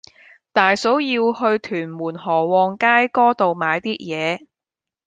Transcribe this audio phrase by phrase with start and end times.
[0.51, 4.47] 大嫂要去屯門河旺街嗰度買啲嘢